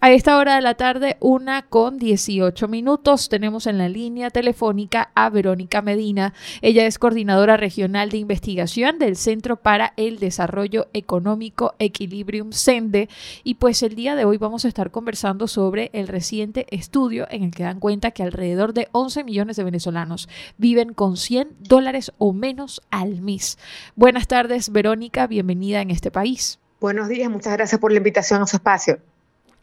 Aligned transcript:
A 0.00 0.12
esta 0.12 0.38
hora 0.38 0.54
de 0.54 0.62
la 0.62 0.74
tarde, 0.74 1.16
una 1.18 1.62
con 1.62 1.98
18 1.98 2.68
minutos, 2.68 3.28
tenemos 3.28 3.66
en 3.66 3.78
la 3.78 3.88
línea 3.88 4.30
telefónica 4.30 5.10
a 5.16 5.28
Verónica 5.28 5.82
Medina. 5.82 6.34
Ella 6.62 6.86
es 6.86 7.00
coordinadora 7.00 7.56
regional 7.56 8.08
de 8.08 8.18
investigación 8.18 9.00
del 9.00 9.16
Centro 9.16 9.56
para 9.56 9.94
el 9.96 10.20
Desarrollo 10.20 10.86
Económico 10.92 11.74
Equilibrium 11.80 12.52
CENDE. 12.52 13.08
Y 13.42 13.54
pues 13.56 13.82
el 13.82 13.96
día 13.96 14.14
de 14.14 14.24
hoy 14.24 14.36
vamos 14.38 14.64
a 14.64 14.68
estar 14.68 14.92
conversando 14.92 15.48
sobre 15.48 15.90
el 15.92 16.06
reciente 16.06 16.66
estudio 16.70 17.26
en 17.28 17.42
el 17.42 17.50
que 17.50 17.64
dan 17.64 17.80
cuenta 17.80 18.12
que 18.12 18.22
alrededor 18.22 18.74
de 18.74 18.86
11 18.92 19.24
millones 19.24 19.56
de 19.56 19.64
venezolanos 19.64 20.28
viven 20.58 20.94
con 20.94 21.16
100 21.16 21.56
dólares 21.58 22.12
o 22.18 22.32
menos 22.32 22.82
al 22.92 23.20
mes. 23.20 23.58
Buenas 23.96 24.28
tardes, 24.28 24.70
Verónica, 24.70 25.26
bienvenida 25.26 25.80
en 25.80 25.90
este 25.90 26.12
país. 26.12 26.60
Buenos 26.80 27.08
días, 27.08 27.28
muchas 27.28 27.54
gracias 27.54 27.80
por 27.80 27.90
la 27.90 27.98
invitación 27.98 28.40
a 28.42 28.46
su 28.46 28.58
espacio. 28.58 29.00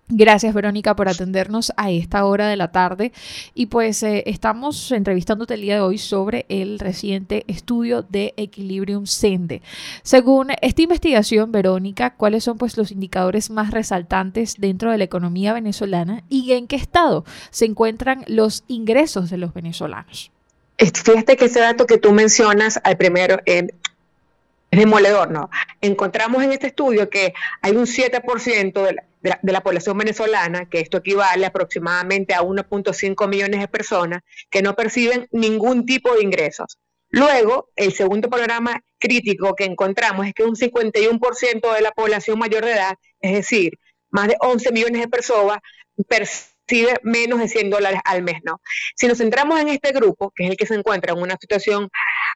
Gracias 0.07 0.53
Verónica 0.53 0.95
por 0.95 1.09
atendernos 1.09 1.73
a 1.77 1.89
esta 1.89 2.25
hora 2.25 2.47
de 2.47 2.55
la 2.57 2.71
tarde 2.71 3.11
y 3.55 3.65
pues 3.65 4.03
eh, 4.03 4.21
estamos 4.27 4.91
entrevistándote 4.91 5.55
el 5.55 5.61
día 5.61 5.75
de 5.75 5.81
hoy 5.81 5.97
sobre 5.97 6.45
el 6.47 6.77
reciente 6.77 7.43
estudio 7.47 8.03
de 8.03 8.35
Equilibrium 8.37 9.07
Sende. 9.07 9.63
Según 10.03 10.51
esta 10.61 10.83
investigación, 10.83 11.51
Verónica, 11.51 12.13
¿cuáles 12.13 12.43
son 12.43 12.59
pues 12.59 12.77
los 12.77 12.91
indicadores 12.91 13.49
más 13.49 13.71
resaltantes 13.71 14.57
dentro 14.59 14.91
de 14.91 14.99
la 14.99 15.05
economía 15.05 15.53
venezolana 15.53 16.23
y 16.29 16.51
en 16.51 16.67
qué 16.67 16.75
estado 16.75 17.25
se 17.49 17.65
encuentran 17.65 18.23
los 18.27 18.63
ingresos 18.67 19.31
de 19.31 19.37
los 19.37 19.55
venezolanos? 19.55 20.31
Fíjate 20.77 21.35
que 21.35 21.45
ese 21.45 21.61
dato 21.61 21.87
que 21.87 21.97
tú 21.97 22.11
mencionas 22.11 22.79
al 22.83 22.97
primero 22.97 23.39
eh, 23.47 23.69
es 24.69 24.79
demoledor, 24.79 25.31
¿no? 25.31 25.49
Encontramos 25.81 26.43
en 26.43 26.51
este 26.51 26.67
estudio 26.67 27.09
que 27.09 27.33
hay 27.61 27.75
un 27.75 27.85
7% 27.85 28.83
de 28.83 28.93
la 28.93 29.03
de 29.41 29.51
la, 29.51 29.61
población 29.61 29.97
venezolana, 29.97 30.69
que 30.69 30.79
esto 30.79 30.97
equivale 30.97 31.45
aproximadamente 31.45 32.33
a 32.33 32.41
1.5 32.41 33.27
millones 33.27 33.59
de 33.59 33.67
personas 33.67 34.21
que 34.49 34.61
no 34.61 34.75
perciben 34.75 35.27
ningún 35.31 35.85
tipo 35.85 36.13
de 36.13 36.23
ingresos. 36.23 36.77
Luego, 37.09 37.69
el 37.75 37.93
segundo 37.93 38.29
programa 38.29 38.81
crítico 38.99 39.55
que 39.55 39.65
encontramos 39.65 40.27
es 40.27 40.33
que 40.33 40.43
un 40.43 40.55
51% 40.55 41.73
de 41.73 41.81
la 41.81 41.91
población 41.91 42.39
mayor 42.39 42.65
de 42.65 42.73
edad, 42.73 42.95
es 43.19 43.33
decir, 43.33 43.73
más 44.09 44.27
de 44.27 44.37
11 44.39 44.71
millones 44.71 45.01
de 45.01 45.07
personas, 45.07 45.59
menos 47.03 47.39
de 47.39 47.47
100 47.47 47.69
dólares 47.69 47.99
al 48.05 48.23
mes, 48.23 48.37
¿no? 48.43 48.61
Si 48.95 49.07
nos 49.07 49.17
centramos 49.17 49.59
en 49.59 49.69
este 49.69 49.91
grupo, 49.91 50.31
que 50.35 50.45
es 50.45 50.51
el 50.51 50.57
que 50.57 50.65
se 50.65 50.75
encuentra 50.75 51.13
en 51.13 51.19
una 51.19 51.37
situación 51.39 51.89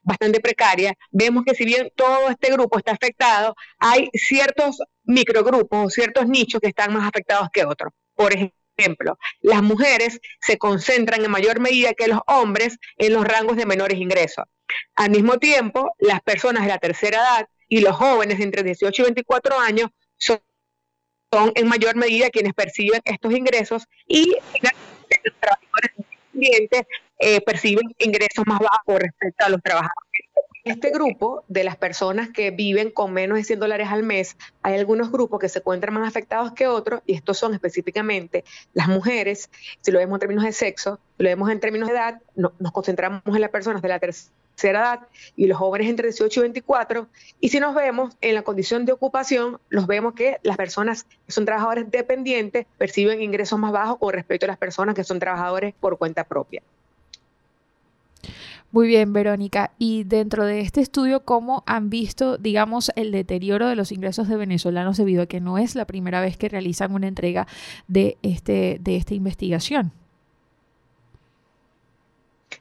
bastante 0.03 0.39
precaria, 0.39 0.93
vemos 1.11 1.43
que 1.45 1.55
si 1.55 1.65
bien 1.65 1.91
todo 1.95 2.29
este 2.29 2.51
grupo 2.51 2.77
está 2.77 2.91
afectado, 2.91 3.55
hay 3.79 4.09
ciertos 4.13 4.81
microgrupos 5.03 5.85
o 5.85 5.89
ciertos 5.89 6.27
nichos 6.27 6.61
que 6.61 6.67
están 6.67 6.93
más 6.93 7.07
afectados 7.07 7.49
que 7.51 7.65
otros. 7.65 7.91
Por 8.15 8.33
ejemplo, 8.33 9.17
las 9.41 9.61
mujeres 9.61 10.19
se 10.41 10.57
concentran 10.57 11.23
en 11.23 11.31
mayor 11.31 11.59
medida 11.59 11.93
que 11.93 12.07
los 12.07 12.19
hombres 12.27 12.77
en 12.97 13.13
los 13.13 13.25
rangos 13.25 13.57
de 13.57 13.65
menores 13.65 13.99
ingresos. 13.99 14.45
Al 14.95 15.09
mismo 15.09 15.37
tiempo, 15.37 15.91
las 15.99 16.21
personas 16.21 16.63
de 16.63 16.69
la 16.69 16.77
tercera 16.77 17.17
edad 17.17 17.47
y 17.67 17.81
los 17.81 17.95
jóvenes 17.95 18.39
entre 18.39 18.63
18 18.63 19.01
y 19.01 19.05
24 19.05 19.59
años 19.59 19.89
son, 20.17 20.39
en 21.31 21.67
mayor 21.67 21.95
medida 21.95 22.29
quienes 22.29 22.53
perciben 22.53 23.01
estos 23.05 23.33
ingresos 23.33 23.87
y 24.07 24.35
los 24.61 25.33
trabajadores 25.39 25.91
independientes 25.97 26.81
eh, 27.19 27.41
perciben 27.41 27.93
ingresos 27.99 28.45
más 28.47 28.59
bajos 28.59 28.99
respecto 28.99 29.45
a 29.45 29.49
los 29.49 29.61
trabajadores. 29.61 30.08
Este 30.69 30.91
grupo 30.91 31.43
de 31.47 31.63
las 31.63 31.77
personas 31.77 32.29
que 32.29 32.51
viven 32.51 32.91
con 32.91 33.11
menos 33.11 33.39
de 33.39 33.43
100 33.43 33.59
dólares 33.59 33.87
al 33.89 34.03
mes, 34.03 34.37
hay 34.61 34.77
algunos 34.77 35.11
grupos 35.11 35.39
que 35.39 35.49
se 35.49 35.57
encuentran 35.57 35.95
más 35.95 36.07
afectados 36.07 36.51
que 36.51 36.67
otros, 36.67 37.01
y 37.07 37.15
estos 37.15 37.39
son 37.39 37.55
específicamente 37.55 38.43
las 38.73 38.87
mujeres, 38.87 39.49
si 39.81 39.91
lo 39.91 39.97
vemos 39.97 40.17
en 40.17 40.19
términos 40.19 40.43
de 40.43 40.51
sexo, 40.51 40.99
si 41.17 41.23
lo 41.23 41.29
vemos 41.29 41.49
en 41.49 41.59
términos 41.59 41.89
de 41.89 41.95
edad, 41.95 42.21
nos 42.35 42.71
concentramos 42.71 43.23
en 43.25 43.41
las 43.41 43.49
personas 43.49 43.81
de 43.81 43.87
la 43.87 43.97
tercera 43.97 44.79
edad 44.79 45.07
y 45.35 45.47
los 45.47 45.57
jóvenes 45.57 45.89
entre 45.89 46.09
18 46.09 46.39
y 46.39 46.43
24. 46.43 47.07
Y 47.39 47.49
si 47.49 47.59
nos 47.59 47.73
vemos 47.73 48.15
en 48.21 48.35
la 48.35 48.43
condición 48.43 48.85
de 48.85 48.91
ocupación, 48.91 49.59
los 49.69 49.87
vemos 49.87 50.13
que 50.13 50.37
las 50.43 50.55
personas 50.55 51.05
que 51.25 51.31
son 51.31 51.45
trabajadores 51.45 51.89
dependientes 51.89 52.67
perciben 52.77 53.23
ingresos 53.23 53.57
más 53.57 53.71
bajos 53.71 53.97
con 53.97 54.13
respecto 54.13 54.45
a 54.45 54.49
las 54.49 54.57
personas 54.59 54.93
que 54.93 55.03
son 55.03 55.17
trabajadores 55.17 55.73
por 55.79 55.97
cuenta 55.97 56.25
propia. 56.25 56.61
Muy 58.71 58.87
bien, 58.87 59.13
Verónica. 59.13 59.71
Y 59.79 60.03
dentro 60.03 60.45
de 60.45 60.61
este 60.61 60.81
estudio, 60.81 61.25
¿cómo 61.25 61.63
han 61.65 61.89
visto, 61.89 62.37
digamos, 62.37 62.91
el 62.95 63.11
deterioro 63.11 63.67
de 63.67 63.75
los 63.75 63.91
ingresos 63.91 64.27
de 64.27 64.37
venezolanos 64.37 64.97
debido 64.97 65.23
a 65.23 65.25
que 65.25 65.39
no 65.39 65.57
es 65.57 65.73
la 65.73 65.85
primera 65.85 66.21
vez 66.21 66.37
que 66.37 66.49
realizan 66.49 66.93
una 66.93 67.07
entrega 67.07 67.47
de, 67.87 68.17
este, 68.21 68.77
de 68.79 68.95
esta 68.95 69.15
investigación? 69.15 69.91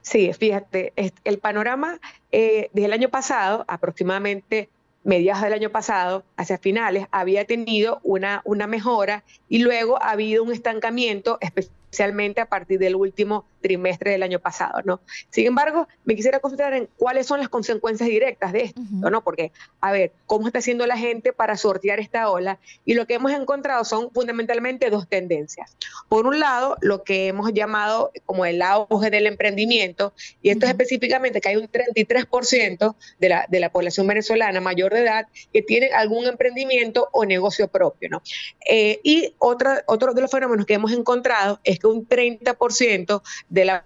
Sí, 0.00 0.32
fíjate, 0.32 0.94
el 1.24 1.38
panorama 1.38 2.00
eh, 2.32 2.70
desde 2.72 2.86
el 2.86 2.92
año 2.94 3.10
pasado, 3.10 3.66
aproximadamente 3.69 4.70
mediados 5.04 5.42
del 5.42 5.52
año 5.52 5.70
pasado, 5.70 6.25
hacia 6.36 6.56
finales, 6.56 7.06
había 7.10 7.44
tenido 7.44 8.00
una, 8.02 8.40
una 8.44 8.66
mejora 8.66 9.25
y 9.48 9.58
luego 9.58 10.02
ha 10.02 10.10
habido 10.12 10.42
un 10.42 10.52
estancamiento, 10.52 11.36
especialmente 11.40 11.78
a 12.03 12.47
partir 12.47 12.78
del 12.78 12.94
último 12.97 13.47
trimestre 13.60 14.12
del 14.12 14.22
año 14.22 14.38
pasado, 14.38 14.82
¿no? 14.84 15.00
Sin 15.31 15.47
embargo, 15.47 15.88
me 16.04 16.14
quisiera 16.14 16.41
concentrar 16.41 16.75
en 16.75 16.88
cuáles 16.97 17.26
son 17.26 17.41
las 17.41 17.48
consecuencias 17.48 18.09
directas 18.09 18.53
de 18.53 18.64
esto, 18.64 18.81
¿no? 19.10 19.22
Porque, 19.22 19.53
a 19.81 19.91
ver, 19.92 20.12
¿cómo 20.26 20.47
está 20.47 20.60
haciendo 20.60 20.87
la 20.87 20.97
gente 20.97 21.32
para 21.32 21.56
sortear 21.56 21.98
esta 21.98 22.31
ola? 22.31 22.58
Y 22.84 22.94
lo 22.94 23.06
que 23.06 23.14
hemos 23.14 23.32
encontrado 23.32 23.84
son 23.84 24.10
fundamentalmente 24.12 24.91
dos 24.91 25.08
tendencias. 25.08 25.76
Por 26.08 26.26
un 26.26 26.38
lado, 26.38 26.76
lo 26.81 27.03
que 27.03 27.28
hemos 27.28 27.53
llamado 27.53 28.12
como 28.26 28.47
el 28.47 28.62
auge 28.62 29.10
del 29.10 29.26
emprendimiento, 29.26 30.12
y 30.42 30.50
esto 30.50 30.66
es 30.66 30.70
específicamente 30.70 31.41
que 31.41 31.48
hay 31.48 31.56
un 31.56 31.69
33% 31.69 32.94
de 33.19 33.28
la, 33.28 33.47
de 33.48 33.60
la 33.60 33.70
población 33.70 34.06
venezolana 34.06 34.60
mayor 34.60 34.92
de 34.92 35.00
edad 35.00 35.26
que 35.53 35.62
tiene 35.62 35.88
algún 35.88 36.26
emprendimiento 36.26 37.08
o 37.12 37.25
negocio 37.25 37.69
propio, 37.69 38.08
¿no? 38.08 38.22
Eh, 38.69 39.00
y 39.03 39.34
otra, 39.38 39.82
otro 39.87 40.14
de 40.14 40.20
los 40.20 40.31
fenómenos 40.31 40.66
que 40.66 40.75
hemos 40.75 40.92
encontrado 40.92 41.60
es 41.64 41.78
que 41.78 41.88
un 41.88 42.09
30% 42.09 43.22
de 43.49 43.65
la 43.65 43.84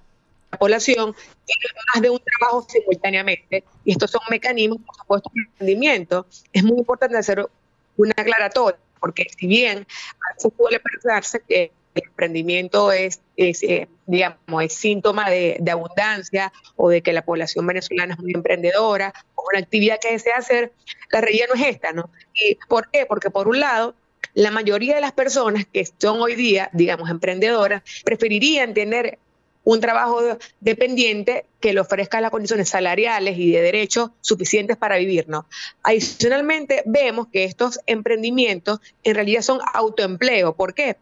población 0.59 1.15
tiene 1.47 1.65
más 1.93 2.03
de 2.03 2.11
un 2.11 2.21
trabajo 2.21 2.67
simultáneamente. 2.69 3.65
Y 3.85 3.93
estos 3.93 4.11
son 4.11 4.21
mecanismos, 4.31 4.79
por 4.85 4.97
supuesto, 4.97 5.31
de 5.35 5.43
emprendimiento. 5.43 6.27
Es 6.53 6.63
muy 6.63 6.79
importante 6.79 7.17
hacer 7.17 7.47
una 7.97 8.13
aclaratoria, 8.17 8.79
porque 9.01 9.27
si 9.39 9.47
bien 9.47 9.87
a 9.87 10.41
suele 10.41 10.81
pensarse 10.81 11.43
que 11.47 11.73
el 11.95 12.03
emprendimiento 12.05 12.91
es, 12.91 13.21
eh, 13.37 13.87
digamos, 14.07 14.65
es 14.65 14.73
síntoma 14.73 15.29
de, 15.29 15.59
de, 15.61 15.71
abundancia 15.71 16.53
o 16.77 16.89
de 16.89 17.03
que 17.03 17.13
la 17.13 17.23
población 17.23 17.67
venezolana 17.67 18.15
es 18.15 18.21
muy 18.21 18.33
emprendedora 18.33 19.13
o 19.35 19.45
una 19.53 19.61
actividad 19.61 19.99
que 20.01 20.13
desea 20.13 20.39
hacer, 20.39 20.73
la 21.11 21.21
realidad 21.21 21.47
no 21.49 21.61
es 21.61 21.69
esta, 21.69 21.93
¿no? 21.93 22.09
¿Y 22.33 22.57
por 22.67 22.91
qué? 22.91 23.05
Porque 23.05 23.31
por 23.31 23.47
un 23.47 23.61
lado, 23.61 23.95
la 24.35 24.51
mayoría 24.51 24.95
de 24.95 25.01
las 25.01 25.13
personas 25.13 25.67
que 25.71 25.85
son 25.99 26.21
hoy 26.21 26.35
día, 26.35 26.71
digamos, 26.73 27.11
emprendedoras, 27.11 27.83
preferirían 28.05 28.75
tener 28.75 29.19
un 29.65 29.81
trabajo 29.81 30.21
dependiente 30.61 31.47
que 31.61 31.73
le 31.73 31.81
ofrezca 31.81 32.21
las 32.21 32.31
condiciones 32.31 32.69
salariales 32.69 33.39
y 33.39 33.53
de 33.53 33.63
derechos 33.63 34.11
suficientes 34.21 34.77
para 34.77 34.97
vivir, 34.97 35.29
¿no? 35.29 35.47
Adicionalmente, 35.83 36.83
vemos 36.85 37.29
que 37.33 37.45
estos 37.45 37.79
emprendimientos 37.87 38.81
en 39.05 39.15
realidad 39.15 39.43
son 39.43 39.61
autoempleo. 39.73 40.57
¿Por 40.57 40.75
qué? 40.75 40.97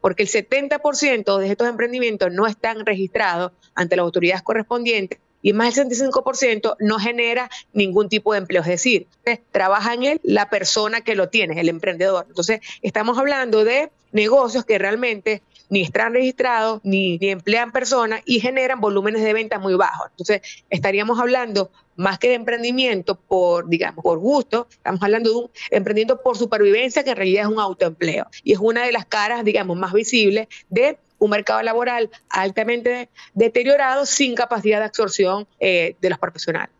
Porque 0.00 0.24
el 0.24 0.28
70% 0.28 1.38
de 1.38 1.50
estos 1.50 1.68
emprendimientos 1.68 2.32
no 2.32 2.46
están 2.46 2.84
registrados 2.84 3.52
ante 3.74 3.96
las 3.96 4.04
autoridades 4.04 4.42
correspondientes 4.42 5.20
y 5.42 5.52
más 5.52 5.74
del 5.74 5.88
65% 5.88 6.76
no 6.80 6.98
genera 6.98 7.50
ningún 7.72 8.08
tipo 8.08 8.32
de 8.32 8.38
empleo. 8.38 8.62
Es 8.62 8.68
decir, 8.68 9.06
trabaja 9.52 9.94
en 9.94 10.04
él 10.04 10.20
la 10.22 10.50
persona 10.50 11.00
que 11.00 11.14
lo 11.14 11.28
tiene, 11.28 11.60
el 11.60 11.68
emprendedor. 11.68 12.26
Entonces, 12.28 12.60
estamos 12.82 13.18
hablando 13.18 13.64
de 13.64 13.90
negocios 14.12 14.64
que 14.64 14.78
realmente 14.78 15.42
ni 15.70 15.82
están 15.82 16.12
registrados, 16.12 16.80
ni, 16.82 17.16
emplean 17.20 17.70
personas 17.72 18.20
y 18.24 18.40
generan 18.40 18.80
volúmenes 18.80 19.22
de 19.22 19.32
ventas 19.32 19.60
muy 19.60 19.74
bajos. 19.74 20.08
Entonces, 20.10 20.42
estaríamos 20.68 21.18
hablando 21.20 21.70
más 21.96 22.18
que 22.18 22.28
de 22.28 22.34
emprendimiento 22.34 23.14
por, 23.14 23.68
digamos, 23.68 24.02
por 24.02 24.18
gusto, 24.18 24.66
estamos 24.70 25.02
hablando 25.02 25.30
de 25.30 25.36
un 25.36 25.50
emprendimiento 25.70 26.20
por 26.22 26.36
supervivencia 26.36 27.04
que 27.04 27.10
en 27.10 27.16
realidad 27.16 27.44
es 27.44 27.50
un 27.50 27.60
autoempleo. 27.60 28.26
Y 28.42 28.52
es 28.52 28.58
una 28.58 28.84
de 28.84 28.92
las 28.92 29.06
caras, 29.06 29.44
digamos, 29.44 29.76
más 29.76 29.92
visibles 29.92 30.48
de 30.68 30.98
un 31.20 31.30
mercado 31.30 31.62
laboral 31.62 32.10
altamente 32.28 33.08
deteriorado 33.34 34.04
sin 34.06 34.34
capacidad 34.34 34.80
de 34.80 34.86
absorción 34.86 35.46
eh, 35.60 35.94
de 36.00 36.10
los 36.10 36.18
profesionales. 36.18 36.74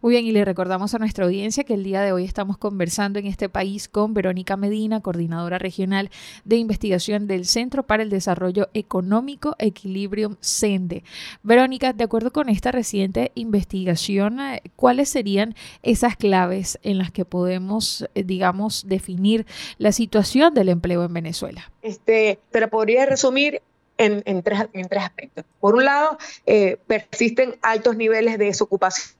Muy 0.00 0.12
bien, 0.12 0.26
y 0.26 0.32
le 0.32 0.44
recordamos 0.44 0.94
a 0.94 0.98
nuestra 0.98 1.24
audiencia 1.24 1.64
que 1.64 1.74
el 1.74 1.82
día 1.82 2.02
de 2.02 2.12
hoy 2.12 2.24
estamos 2.24 2.58
conversando 2.58 3.18
en 3.18 3.26
este 3.26 3.48
país 3.48 3.88
con 3.88 4.14
Verónica 4.14 4.56
Medina, 4.56 5.00
coordinadora 5.00 5.58
regional 5.58 6.10
de 6.44 6.56
investigación 6.56 7.26
del 7.26 7.46
Centro 7.46 7.82
para 7.82 8.02
el 8.02 8.10
Desarrollo 8.10 8.68
Económico 8.74 9.56
Equilibrium 9.58 10.36
CENDE. 10.40 11.02
Verónica, 11.42 11.92
de 11.92 12.04
acuerdo 12.04 12.32
con 12.32 12.48
esta 12.48 12.72
reciente 12.72 13.32
investigación, 13.34 14.40
eh, 14.40 14.62
¿cuáles 14.76 15.08
serían 15.08 15.54
esas 15.82 16.16
claves 16.16 16.78
en 16.82 16.98
las 16.98 17.10
que 17.10 17.24
podemos, 17.24 18.08
eh, 18.14 18.24
digamos, 18.24 18.86
definir 18.86 19.46
la 19.78 19.92
situación 19.92 20.54
del 20.54 20.68
empleo 20.68 21.04
en 21.04 21.12
Venezuela? 21.12 21.70
Este, 21.82 22.38
pero 22.50 22.68
podría 22.68 23.06
resumir 23.06 23.62
en, 23.98 24.42
tres, 24.42 24.60
aspectos. 24.96 25.44
Por 25.60 25.74
un 25.74 25.84
lado, 25.84 26.18
eh, 26.46 26.78
persisten 26.86 27.56
altos 27.62 27.96
niveles 27.96 28.38
de 28.38 28.46
desocupación 28.46 29.17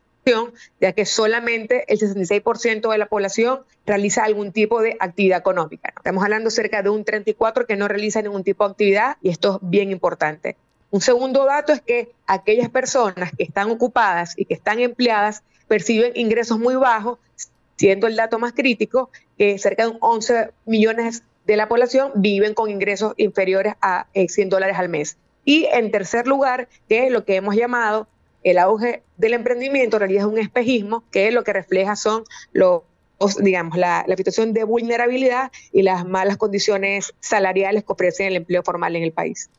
ya 0.80 0.92
que 0.92 1.06
solamente 1.06 1.84
el 1.92 1.98
66% 1.98 2.90
de 2.90 2.98
la 2.98 3.06
población 3.06 3.60
realiza 3.86 4.24
algún 4.24 4.52
tipo 4.52 4.80
de 4.80 4.96
actividad 5.00 5.38
económica. 5.38 5.92
Estamos 5.96 6.22
hablando 6.22 6.50
cerca 6.50 6.82
de 6.82 6.90
un 6.90 7.04
34% 7.04 7.66
que 7.66 7.76
no 7.76 7.88
realiza 7.88 8.22
ningún 8.22 8.44
tipo 8.44 8.64
de 8.64 8.70
actividad 8.72 9.16
y 9.22 9.30
esto 9.30 9.60
es 9.62 9.70
bien 9.70 9.90
importante. 9.90 10.56
Un 10.90 11.00
segundo 11.00 11.44
dato 11.44 11.72
es 11.72 11.80
que 11.82 12.12
aquellas 12.26 12.70
personas 12.70 13.32
que 13.36 13.44
están 13.44 13.70
ocupadas 13.70 14.34
y 14.36 14.44
que 14.46 14.54
están 14.54 14.80
empleadas 14.80 15.42
perciben 15.66 16.12
ingresos 16.14 16.58
muy 16.58 16.76
bajos, 16.76 17.18
siendo 17.76 18.06
el 18.06 18.16
dato 18.16 18.38
más 18.38 18.52
crítico 18.52 19.10
que 19.36 19.58
cerca 19.58 19.86
de 19.86 19.96
11 20.00 20.50
millones 20.64 21.22
de 21.46 21.56
la 21.56 21.68
población 21.68 22.12
viven 22.14 22.54
con 22.54 22.70
ingresos 22.70 23.14
inferiores 23.16 23.74
a 23.80 24.06
100 24.14 24.28
eh, 24.46 24.50
dólares 24.50 24.76
al 24.78 24.88
mes. 24.88 25.16
Y 25.44 25.66
en 25.72 25.90
tercer 25.90 26.26
lugar, 26.26 26.68
que 26.88 27.06
es 27.06 27.12
lo 27.12 27.24
que 27.24 27.36
hemos 27.36 27.54
llamado 27.54 28.06
el 28.50 28.58
auge 28.58 29.02
del 29.16 29.34
emprendimiento 29.34 29.96
en 29.96 30.00
realidad 30.00 30.26
es 30.26 30.32
un 30.32 30.38
espejismo 30.38 31.04
que 31.10 31.30
lo 31.30 31.44
que 31.44 31.52
refleja 31.52 31.96
son 31.96 32.24
los 32.52 32.82
digamos, 33.40 33.76
la, 33.76 34.04
la, 34.06 34.16
situación 34.16 34.52
de 34.52 34.62
vulnerabilidad 34.62 35.50
y 35.72 35.82
las 35.82 36.06
malas 36.06 36.36
condiciones 36.36 37.14
salariales 37.18 37.82
que 37.82 37.92
ofrecen 37.92 38.28
el 38.28 38.36
empleo 38.36 38.62
formal 38.62 38.94
en 38.94 39.02
el 39.02 39.12
país. 39.12 39.50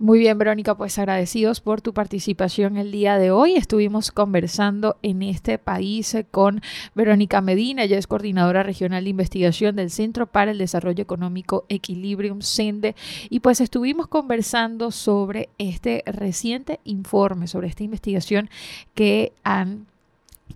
Muy 0.00 0.18
bien, 0.18 0.38
Verónica, 0.38 0.78
pues 0.78 0.98
agradecidos 0.98 1.60
por 1.60 1.82
tu 1.82 1.92
participación 1.92 2.78
el 2.78 2.90
día 2.90 3.18
de 3.18 3.30
hoy. 3.30 3.56
Estuvimos 3.56 4.12
conversando 4.12 4.96
en 5.02 5.20
este 5.20 5.58
país 5.58 6.16
con 6.30 6.62
Verónica 6.94 7.42
Medina, 7.42 7.84
ella 7.84 7.98
es 7.98 8.06
coordinadora 8.06 8.62
regional 8.62 9.04
de 9.04 9.10
investigación 9.10 9.76
del 9.76 9.90
Centro 9.90 10.26
para 10.26 10.52
el 10.52 10.56
Desarrollo 10.56 11.02
Económico 11.02 11.66
Equilibrium 11.68 12.40
CENDE, 12.40 12.96
y 13.28 13.40
pues 13.40 13.60
estuvimos 13.60 14.06
conversando 14.06 14.90
sobre 14.90 15.50
este 15.58 16.02
reciente 16.06 16.80
informe, 16.84 17.46
sobre 17.46 17.68
esta 17.68 17.84
investigación 17.84 18.48
que 18.94 19.34
han 19.44 19.84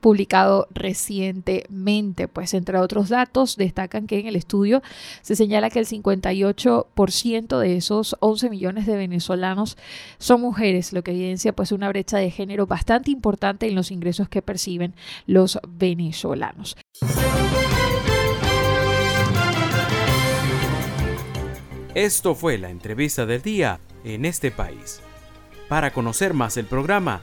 publicado 0.05 0.69
recientemente. 0.75 2.29
Pues 2.29 2.53
entre 2.53 2.77
otros 2.77 3.09
datos 3.09 3.57
destacan 3.57 4.07
que 4.07 4.19
en 4.19 4.27
el 4.27 4.37
estudio 4.37 4.83
se 5.23 5.35
señala 5.35 5.71
que 5.71 5.79
el 5.79 5.87
58% 5.87 7.59
de 7.59 7.77
esos 7.79 8.15
11 8.21 8.51
millones 8.51 8.85
de 8.85 8.99
venezolanos 8.99 9.79
son 10.19 10.43
mujeres, 10.43 10.93
lo 10.93 11.03
que 11.03 11.13
evidencia 11.13 11.55
pues 11.55 11.73
una 11.73 11.89
brecha 11.89 12.19
de 12.19 12.31
género 12.31 12.67
bastante 12.67 13.11
importante 13.11 13.67
en 13.67 13.75
los 13.75 13.91
ingresos 13.91 14.29
que 14.29 14.43
perciben 14.43 14.93
los 15.27 15.59
venezolanos. 15.67 16.77
Esto 21.95 22.35
fue 22.35 22.59
la 22.59 22.69
entrevista 22.69 23.25
del 23.25 23.41
día 23.41 23.81
en 24.05 24.27
este 24.27 24.51
país. 24.51 25.01
Para 25.71 25.95
conocer 25.95 26.35
más 26.35 26.59
el 26.59 26.67
programa, 26.67 27.23